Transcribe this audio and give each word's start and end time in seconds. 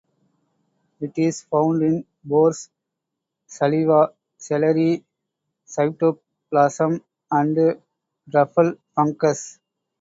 It 0.99 1.15
is 1.19 1.43
found 1.43 1.83
in 1.83 2.07
boar's 2.23 2.71
saliva, 3.45 4.15
celery 4.35 5.05
cytoplasm, 5.67 7.03
and 7.29 7.79
truffle 8.31 8.77
fungus. 8.95 9.59